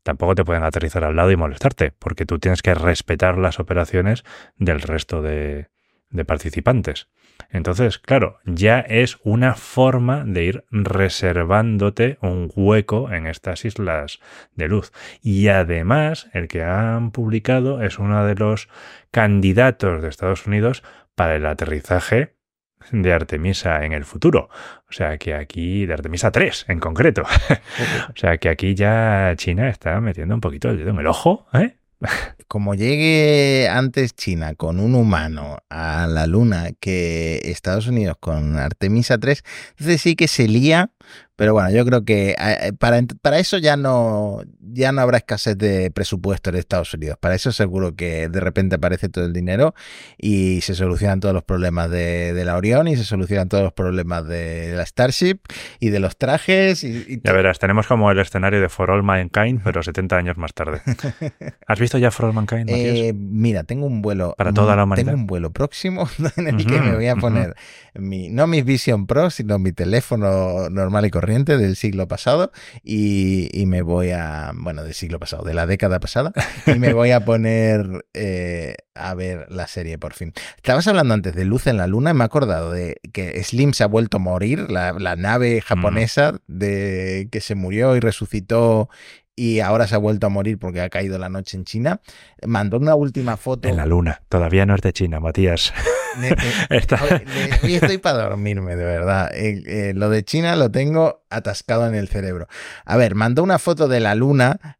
[0.04, 4.22] tampoco te pueden aterrizar al lado y molestarte, porque tú tienes que respetar las operaciones
[4.56, 5.66] del resto de,
[6.10, 7.08] de participantes.
[7.50, 14.20] Entonces, claro, ya es una forma de ir reservándote un hueco en estas islas
[14.54, 14.92] de luz.
[15.22, 18.68] Y además, el que han publicado es uno de los
[19.10, 20.82] candidatos de Estados Unidos
[21.14, 22.36] para el aterrizaje
[22.92, 24.50] de Artemisa en el futuro.
[24.88, 27.22] O sea que aquí, de Artemisa 3 en concreto.
[28.10, 31.46] o sea que aquí ya China está metiendo un poquito el dedo en el ojo,
[31.54, 31.77] ¿eh?
[32.48, 39.18] Como llegue antes China con un humano a la Luna que Estados Unidos con Artemisa
[39.18, 40.90] 3, entonces sí que se lía
[41.38, 45.56] pero bueno, yo creo que eh, para, para eso ya no, ya no habrá escasez
[45.56, 47.16] de presupuesto en Estados Unidos.
[47.20, 49.72] Para eso seguro que de repente aparece todo el dinero
[50.16, 54.26] y se solucionan todos los problemas de, la Orión y se solucionan todos los problemas
[54.26, 55.38] de la Starship
[55.78, 56.82] y de los trajes.
[56.82, 60.54] Y, ya verás, tenemos como el escenario de For All Mankind, pero 70 años más
[60.54, 60.82] tarde.
[61.68, 62.68] ¿Has visto ya For All Mankind?
[62.68, 64.34] Eh, mira, tengo un vuelo.
[64.36, 65.12] Para toda la humanidad.
[65.12, 67.54] Tengo un vuelo próximo en el que me voy a poner
[67.94, 73.64] mi, no mi Vision Pro, sino mi teléfono normal y corriente del siglo pasado y,
[73.66, 76.32] me voy a, bueno, del siglo pasado, de la década pasada,
[76.66, 80.32] y me voy a poner eh, a ver la serie por fin.
[80.56, 83.72] Estabas hablando antes de Luz en la Luna y me he acordado de que Slim
[83.72, 88.88] se ha vuelto a morir, la, nave japonesa de que se murió y resucitó
[89.38, 92.00] y ahora se ha vuelto a morir porque ha caído la noche en China.
[92.44, 93.68] Mandó una última foto.
[93.68, 94.22] En la luna.
[94.28, 95.72] Todavía no es de China, Matías.
[97.62, 99.30] Hoy estoy para dormirme, de verdad.
[99.32, 102.48] Eh, eh, lo de China lo tengo atascado en el cerebro.
[102.84, 104.77] A ver, mandó una foto de la luna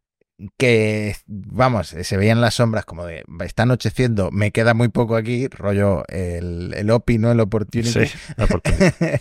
[0.57, 5.47] que, vamos, se veían las sombras como de, está anocheciendo, me queda muy poco aquí,
[5.47, 7.31] rollo el, el OPI, ¿no?
[7.31, 8.05] El Opportunity.
[8.05, 8.17] Sí,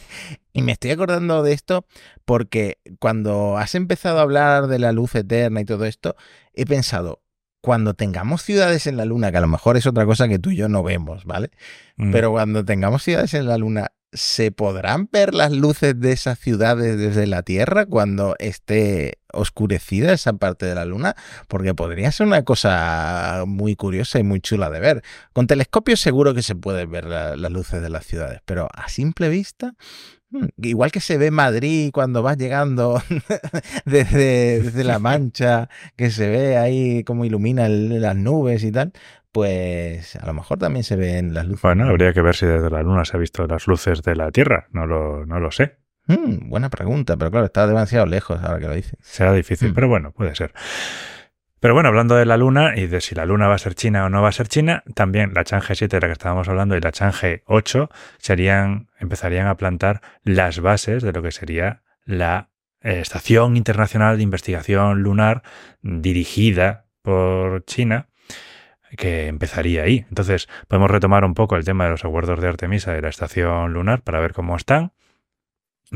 [0.53, 1.87] y me estoy acordando de esto
[2.25, 6.15] porque cuando has empezado a hablar de la luz eterna y todo esto,
[6.55, 7.23] he pensado,
[7.61, 10.51] cuando tengamos ciudades en la Luna, que a lo mejor es otra cosa que tú
[10.51, 11.51] y yo no vemos, ¿vale?
[11.97, 12.13] Mm.
[12.13, 16.97] Pero cuando tengamos ciudades en la Luna, ¿se podrán ver las luces de esas ciudades
[16.97, 21.17] desde la Tierra cuando esté oscurecida esa parte de la Luna?
[21.49, 25.03] Porque podría ser una cosa muy curiosa y muy chula de ver.
[25.33, 29.29] Con telescopios seguro que se pueden ver las luces de las ciudades, pero a simple
[29.29, 29.75] vista
[30.31, 33.01] Hmm, igual que se ve Madrid cuando vas llegando
[33.87, 38.93] desde, La Mancha, que se ve ahí cómo ilumina las nubes y tal,
[39.33, 41.63] pues a lo mejor también se ven las luces.
[41.63, 44.31] Bueno, habría que ver si desde la Luna se ha visto las luces de la
[44.31, 45.79] Tierra, no lo, no lo sé.
[46.09, 48.99] Hmm, buena pregunta, pero claro, está demasiado lejos ahora que lo dices.
[49.03, 49.75] Será difícil, hmm.
[49.75, 50.53] pero bueno, puede ser.
[51.61, 54.07] Pero bueno, hablando de la Luna y de si la Luna va a ser China
[54.07, 56.77] o no va a ser China, también la Chang'e 7 de la que estábamos hablando
[56.77, 62.51] y la Chang'e 8 serían, empezarían a plantar las bases de lo que sería la
[62.81, 65.43] eh, Estación Internacional de Investigación Lunar
[65.83, 68.09] dirigida por China
[68.97, 70.07] que empezaría ahí.
[70.09, 73.73] Entonces, podemos retomar un poco el tema de los acuerdos de Artemisa de la estación
[73.73, 74.93] lunar para ver cómo están.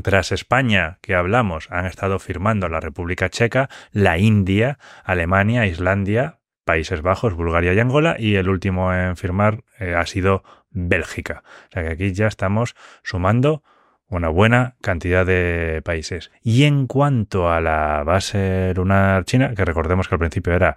[0.02, 7.02] Tras España, que hablamos, han estado firmando la República Checa, la India, Alemania, Islandia, Países
[7.02, 11.42] Bajos, Bulgaria y Angola, y el último en firmar eh, ha sido Bélgica.
[11.68, 13.62] O sea que aquí ya estamos sumando
[14.08, 16.30] una buena cantidad de países.
[16.42, 20.76] Y en cuanto a la base lunar china, que recordemos que al principio era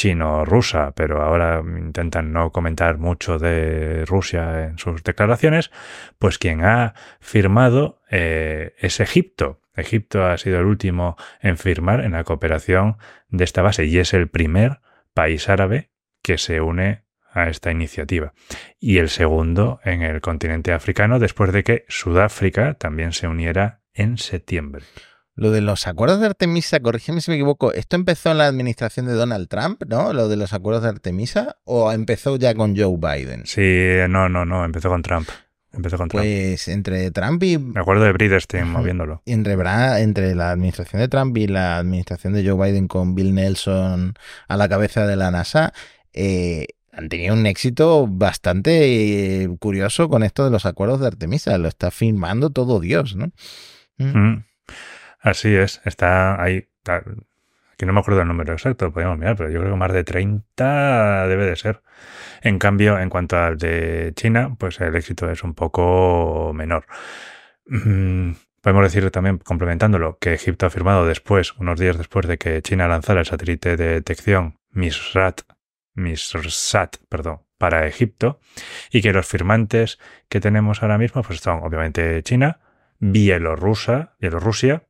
[0.00, 5.70] chino-rusa, pero ahora intentan no comentar mucho de Rusia en sus declaraciones,
[6.18, 9.60] pues quien ha firmado eh, es Egipto.
[9.76, 12.96] Egipto ha sido el último en firmar en la cooperación
[13.28, 14.80] de esta base y es el primer
[15.12, 15.90] país árabe
[16.22, 18.32] que se une a esta iniciativa.
[18.78, 24.16] Y el segundo en el continente africano después de que Sudáfrica también se uniera en
[24.16, 24.84] septiembre.
[25.40, 29.06] Lo de los acuerdos de Artemisa, corrígeme si me equivoco, ¿esto empezó en la administración
[29.06, 30.12] de Donald Trump, no?
[30.12, 33.46] Lo de los acuerdos de Artemisa, o empezó ya con Joe Biden?
[33.46, 33.62] Sí,
[34.10, 35.30] no, no, no, empezó con Trump.
[35.72, 36.24] Empezó con Trump.
[36.24, 37.56] Pues entre Trump y.
[37.56, 39.22] Me acuerdo de Bridestein moviéndolo.
[39.24, 44.12] Entre, entre la administración de Trump y la administración de Joe Biden con Bill Nelson
[44.46, 45.72] a la cabeza de la NASA,
[46.12, 51.56] eh, han tenido un éxito bastante eh, curioso con esto de los acuerdos de Artemisa.
[51.56, 53.32] Lo está firmando todo Dios, ¿no?
[53.96, 54.18] Mm.
[54.18, 54.44] Mm.
[55.20, 56.68] Así es, está ahí.
[56.84, 60.04] Aquí no me acuerdo el número exacto, podemos mirar, pero yo creo que más de
[60.04, 61.82] 30 debe de ser.
[62.42, 66.86] En cambio, en cuanto al de China, pues el éxito es un poco menor.
[67.66, 72.62] Mm, podemos decir también, complementándolo, que Egipto ha firmado después, unos días después de que
[72.62, 75.42] China lanzara el satélite de detección MISRAT,
[75.94, 78.40] MISRSAT, perdón, para Egipto,
[78.90, 82.60] y que los firmantes que tenemos ahora mismo pues son obviamente China,
[82.98, 84.84] Bielorrusia, Bielorrusia,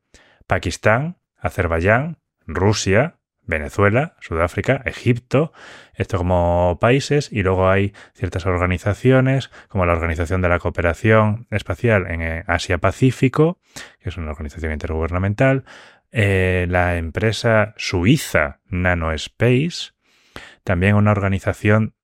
[0.51, 5.53] Pakistán, Azerbaiyán, Rusia, Venezuela, Sudáfrica, Egipto,
[5.95, 12.11] esto como países, y luego hay ciertas organizaciones, como la Organización de la Cooperación Espacial
[12.11, 13.61] en eh, Asia-Pacífico,
[14.01, 15.65] que es una organización intergubernamental,
[16.11, 19.93] eh, la empresa suiza Nanospace,
[20.65, 21.95] también una organización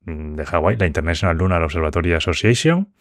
[0.00, 2.94] de Hawái, la International Lunar Observatory Association,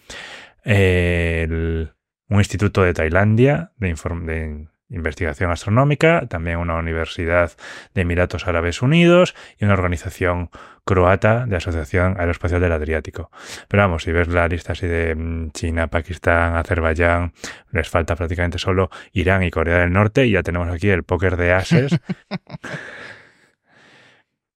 [2.29, 7.51] un instituto de Tailandia de, de investigación astronómica, también una universidad
[7.93, 10.49] de Emiratos Árabes Unidos y una organización
[10.86, 13.31] croata de Asociación Aeroespacial del Adriático.
[13.67, 17.33] Pero vamos, si ves la lista así de mm, China, Pakistán, Azerbaiyán,
[17.71, 21.38] les falta prácticamente solo Irán y Corea del Norte y ya tenemos aquí el póker
[21.38, 21.99] de ases.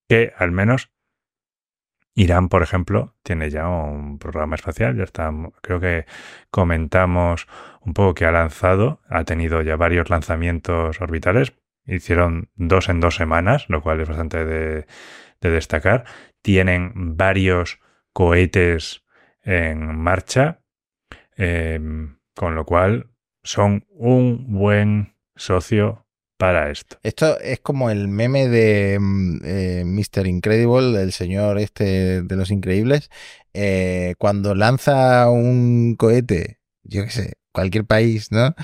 [0.08, 0.89] que al menos
[2.17, 6.08] Irán, por ejemplo, tiene ya un programa espacial, ya está, creo que
[6.49, 7.47] comentamos
[7.82, 11.53] un poco que ha lanzado, ha tenido ya varios lanzamientos orbitales,
[11.86, 14.88] hicieron dos en dos semanas, lo cual es bastante de,
[15.41, 16.06] destacar.
[16.41, 17.80] Tienen varios
[18.13, 19.06] cohetes
[19.43, 20.62] en marcha,
[21.36, 23.12] em, con lo cual
[23.43, 26.07] son un buen socio
[26.38, 26.97] para esto.
[27.04, 30.28] Esto es como el meme de mm, eh, Mr.
[30.28, 33.10] Incredible, el señor este de los increíbles,
[33.54, 38.56] eh, cuando lanza un cohete, yo qué sé, cualquier país, ¿no?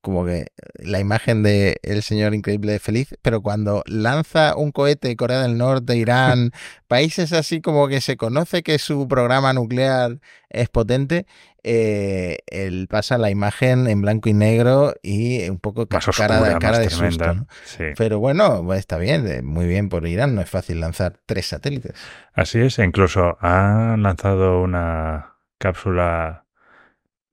[0.00, 5.42] Como que la imagen de el señor increíble feliz, pero cuando lanza un cohete Corea
[5.42, 6.52] del Norte, Irán,
[6.88, 11.26] países así como que se conoce que su programa nuclear es potente,
[11.64, 16.78] eh, él pasa la imagen en blanco y negro y un poco cara, de, cara
[16.78, 17.46] de susto.
[17.96, 21.46] Pero bueno, pues está bien, eh, muy bien por Irán, no es fácil lanzar tres
[21.46, 21.92] satélites.
[22.32, 26.44] Así es, incluso han lanzado una cápsula.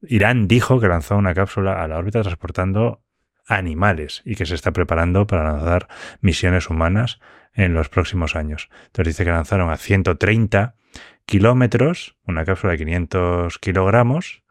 [0.09, 3.01] Irán dijo que lanzó una cápsula a la órbita transportando
[3.47, 5.87] animales y que se está preparando para lanzar
[6.21, 7.19] misiones humanas
[7.53, 8.69] en los próximos años.
[8.87, 10.75] Entonces dice que lanzaron a 130
[11.25, 14.43] kilómetros, una cápsula de 500 kilogramos,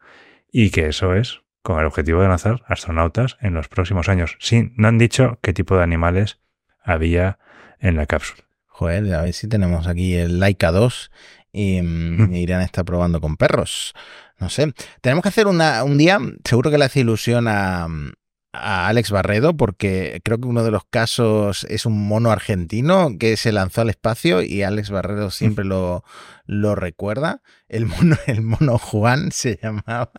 [0.51, 4.37] y que eso es con el objetivo de lanzar astronautas en los próximos años.
[4.39, 6.39] Sí, no han dicho qué tipo de animales
[6.83, 7.39] había
[7.79, 8.43] en la cápsula.
[8.67, 11.11] Joder, a ver si tenemos aquí el Laika 2
[11.51, 13.93] y, mm, Irán está probando con perros.
[14.39, 14.73] No sé.
[15.01, 17.87] Tenemos que hacer una, un día, seguro que le hace ilusión a,
[18.55, 23.37] a Alex Barredo porque creo que uno de los casos es un mono argentino que
[23.37, 26.03] se lanzó al espacio y Alex Barredo siempre lo,
[26.45, 27.41] lo recuerda.
[27.67, 30.11] El mono, el mono Juan se llamaba.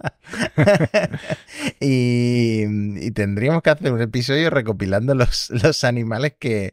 [1.80, 6.72] y, tendríamos que hacer un episodio recopilando los, los animales que,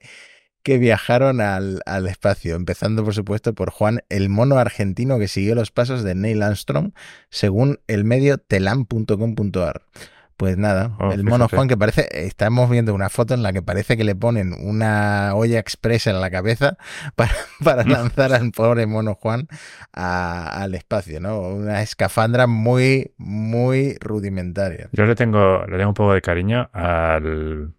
[0.64, 5.56] que viajaron al, al, espacio, empezando por supuesto por Juan, el mono argentino que siguió
[5.56, 6.94] los pasos de Neil Armstrong,
[7.30, 9.84] según el medio telam.com.ar.
[10.38, 13.62] Pues nada, oh, el mono Juan que parece, estamos viendo una foto en la que
[13.62, 16.76] parece que le ponen una olla expresa en la cabeza
[17.64, 19.48] para, lanzar al pobre mono Juan
[19.94, 21.40] al espacio, ¿no?
[21.40, 24.90] Una escafandra muy, muy rudimentaria.
[24.92, 27.74] Yo le tengo, le tengo un poco de cariño al,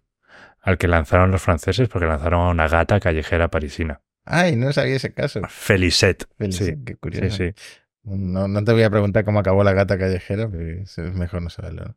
[0.65, 4.01] al que lanzaron los franceses porque lanzaron a una gata callejera parisina.
[4.25, 5.41] Ay, no sabía ese caso.
[5.47, 6.25] Felicet.
[6.37, 7.37] Felicet, qué curioso.
[7.37, 7.63] Sí, sí.
[8.03, 11.51] No, no, te voy a preguntar cómo acabó la gata callejera, porque es mejor no
[11.51, 11.95] saberlo.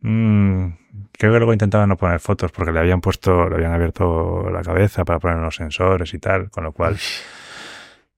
[0.00, 0.68] Mm,
[1.10, 4.62] creo que luego intentaba no poner fotos porque le habían puesto, le habían abierto la
[4.62, 6.96] cabeza para poner unos sensores y tal, con lo cual.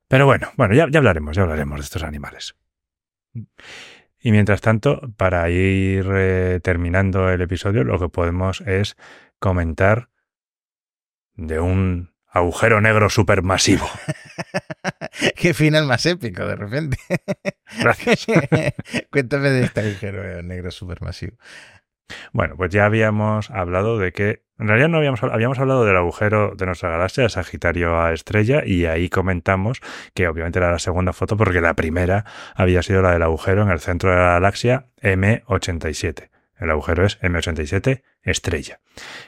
[0.09, 2.55] Pero bueno, bueno, ya, ya hablaremos, ya hablaremos de estos animales.
[4.23, 8.97] Y mientras tanto, para ir eh, terminando el episodio, lo que podemos es
[9.41, 10.09] comentar
[11.35, 13.89] de un agujero negro supermasivo.
[15.37, 16.97] Qué final más épico, de repente.
[17.79, 18.27] Gracias.
[19.11, 21.37] Cuéntame de este agujero negro supermasivo.
[22.33, 26.55] Bueno, pues ya habíamos hablado de que, en realidad no habíamos, habíamos hablado del agujero
[26.57, 29.81] de nuestra galaxia, de Sagitario a Estrella, y ahí comentamos
[30.15, 32.25] que obviamente era la segunda foto porque la primera
[32.55, 36.31] había sido la del agujero en el centro de la galaxia M87.
[36.61, 38.81] El agujero es M87 Estrella.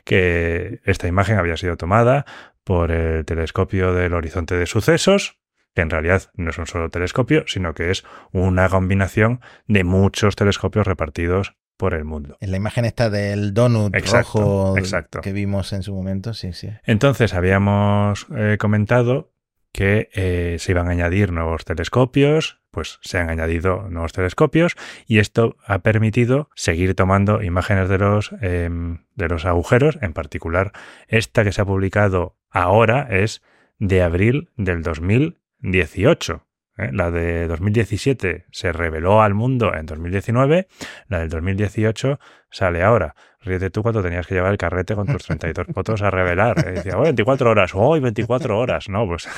[0.05, 2.27] Que esta imagen había sido tomada
[2.65, 5.39] por el telescopio del horizonte de sucesos,
[5.75, 10.37] que en realidad no es un solo telescopio, sino que es una combinación de muchos
[10.37, 12.37] telescopios repartidos por el mundo.
[12.41, 15.21] En la imagen esta del donut Exacto, rojo exacto.
[15.21, 16.69] que vimos en su momento, sí, sí.
[16.85, 19.32] Entonces habíamos eh, comentado
[19.73, 25.19] que eh, se iban a añadir nuevos telescopios, pues se han añadido nuevos telescopios y
[25.19, 30.73] esto ha permitido seguir tomando imágenes de los, em, de los agujeros, en particular
[31.09, 33.43] esta que se ha publicado ahora es
[33.79, 36.47] de abril del 2018.
[36.79, 36.91] ¿Eh?
[36.93, 40.69] La de 2017 se reveló al mundo en 2019,
[41.09, 42.19] la del 2018
[42.51, 43.15] sale ahora.
[43.41, 46.67] Ríete tú cuando tenías que llevar el carrete con tus 32 fotos a revelar.
[46.67, 46.73] ¿eh?
[46.73, 48.89] Decía, oh, 24 horas, hoy 24 horas.
[48.89, 49.29] No, pues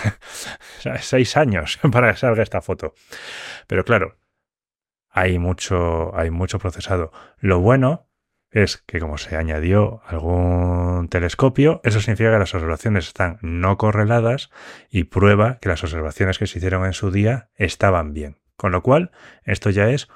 [1.00, 2.94] seis años para que salga esta foto.
[3.66, 4.16] Pero claro,
[5.08, 7.12] hay mucho, hay mucho procesado.
[7.38, 8.08] Lo bueno
[8.54, 14.50] es que como se añadió algún telescopio, eso significa que las observaciones están no correladas
[14.90, 18.38] y prueba que las observaciones que se hicieron en su día estaban bien.
[18.56, 19.10] Con lo cual,
[19.42, 20.08] esto ya es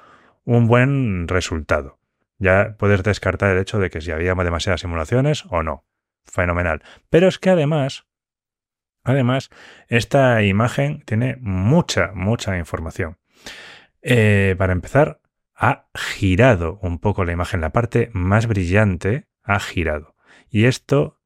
[0.45, 1.99] un buen resultado.
[2.37, 5.83] Ya puedes descartar el hecho de que si había demasiadas simulaciones o no.
[6.23, 6.81] Fenomenal.
[7.09, 8.05] Pero es que además,
[9.03, 9.49] además,
[9.89, 13.17] esta imagen tiene mucha, mucha información.
[14.01, 15.19] Eh, para empezar,
[15.59, 20.15] ha girado un poco la imagen, la parte más brillante ha girado.
[20.49, 21.19] Y esto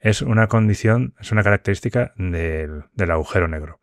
[0.00, 3.80] es una condición, es una característica del, agujero negro.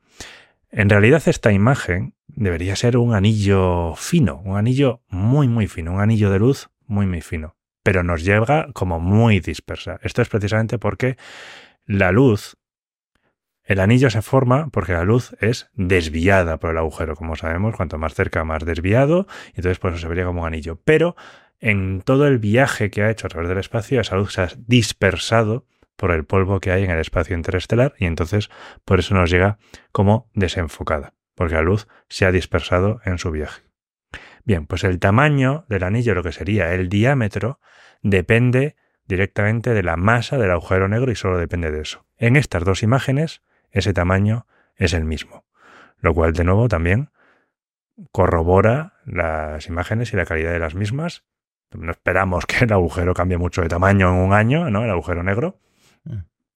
[0.70, 6.02] En realidad esta imagen debería ser un anillo fino, un anillo muy muy fino, un
[6.02, 10.00] anillo de luz muy muy fino, pero nos llega como muy dispersa.
[10.04, 11.16] Esto es precisamente porque
[11.86, 12.58] la luz
[13.68, 17.98] el anillo se forma porque la luz es desviada por el agujero, como sabemos, cuanto
[17.98, 20.80] más cerca, más desviado, y entonces por eso se vería como un anillo.
[20.86, 21.18] Pero
[21.60, 24.50] en todo el viaje que ha hecho a través del espacio, esa luz se ha
[24.68, 25.66] dispersado
[25.98, 28.50] por el polvo que hay en el espacio interestelar y entonces
[28.86, 29.58] por eso nos llega
[29.92, 33.64] como desenfocada, porque la luz se ha dispersado en su viaje.
[34.46, 37.60] Bien, pues el tamaño del anillo, lo que sería el diámetro,
[38.02, 42.06] depende directamente de la masa del agujero negro y solo depende de eso.
[42.16, 43.42] En estas dos imágenes
[43.72, 44.46] ese tamaño
[44.76, 45.46] es el mismo.
[46.00, 47.10] Lo cual, de nuevo, también
[48.12, 51.24] corrobora las imágenes y la calidad de las mismas.
[51.72, 54.84] No esperamos que el agujero cambie mucho de tamaño en un año, ¿no?
[54.84, 55.60] El agujero negro.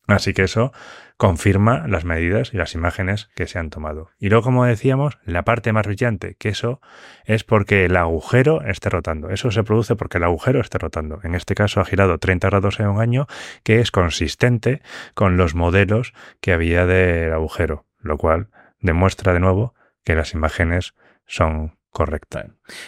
[0.07, 0.71] Así que eso
[1.17, 4.09] confirma las medidas y las imágenes que se han tomado.
[4.19, 6.81] Y luego, como decíamos, la parte más brillante, que eso
[7.25, 9.29] es porque el agujero esté rotando.
[9.29, 11.19] Eso se produce porque el agujero esté rotando.
[11.23, 13.27] En este caso ha girado 30 grados en un año,
[13.63, 14.81] que es consistente
[15.13, 18.49] con los modelos que había del agujero, lo cual
[18.79, 20.95] demuestra de nuevo que las imágenes
[21.27, 22.47] son correcta.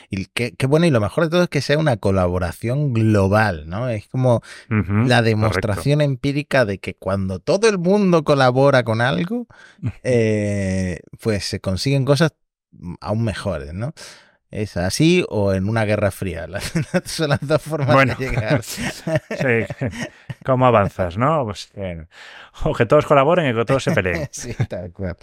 [0.09, 3.69] Y qué, qué, bueno, y lo mejor de todo es que sea una colaboración global,
[3.69, 3.89] ¿no?
[3.89, 4.41] Es como uh
[4.73, 6.11] -huh, la demostración correcto.
[6.11, 9.47] empírica de que cuando todo el mundo colabora con algo,
[10.03, 12.33] eh, pues se consiguen cosas
[13.01, 13.93] aún mejores, ¿no?
[14.53, 16.45] Es así o en una guerra fría.
[17.05, 18.61] son las dos formas bueno, de llegar.
[18.63, 19.87] sí.
[20.45, 21.43] ¿Cómo avanzas, no?
[21.45, 22.05] Pues, eh,
[22.63, 24.27] o que todos colaboren y que todos se peleen.
[24.31, 25.17] sí, tal cual.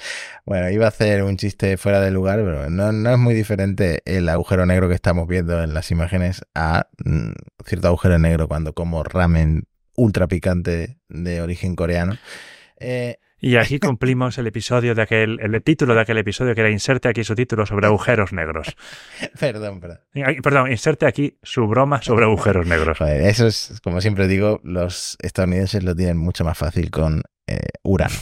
[0.44, 4.02] Bueno, iba a hacer un chiste fuera de lugar, pero no, no, es muy diferente
[4.04, 7.30] el agujero negro que estamos viendo en las imágenes a mm,
[7.64, 12.18] cierto agujero negro cuando como ramen ultra picante de origen coreano.
[12.80, 16.70] Eh, y aquí cumplimos el episodio de aquel, el título de aquel episodio que era
[16.70, 18.76] inserte aquí su título sobre agujeros negros.
[19.40, 20.00] perdón, perdón.
[20.42, 22.98] Perdón, inserte aquí su broma sobre agujeros negros.
[22.98, 27.58] Joder, eso es, como siempre digo, los estadounidenses lo tienen mucho más fácil con eh,
[27.82, 28.16] Urano.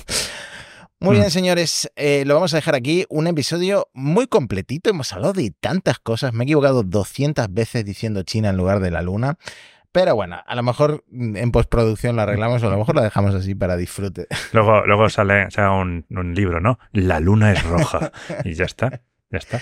[1.01, 3.07] Muy bien, señores, eh, lo vamos a dejar aquí.
[3.09, 4.91] Un episodio muy completito.
[4.91, 6.33] Hemos hablado de tantas cosas.
[6.33, 9.39] Me he equivocado 200 veces diciendo China en lugar de la Luna.
[9.93, 13.34] Pero bueno, a lo mejor en postproducción lo arreglamos o a lo mejor lo dejamos
[13.34, 14.26] así para disfrute.
[14.53, 16.78] Luego, luego sale, sale un, un libro, ¿no?
[16.93, 18.12] La luna es roja.
[18.45, 19.03] y ya está.
[19.30, 19.61] Ya está.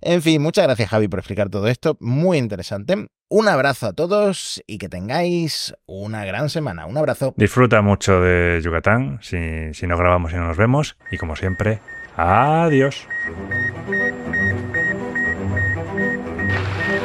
[0.00, 1.98] En fin, muchas gracias Javi por explicar todo esto.
[2.00, 3.08] Muy interesante.
[3.28, 6.86] Un abrazo a todos y que tengáis una gran semana.
[6.86, 7.34] Un abrazo.
[7.36, 10.96] Disfruta mucho de Yucatán, si, si no grabamos y no nos vemos.
[11.10, 11.80] Y como siempre,
[12.16, 13.06] adiós.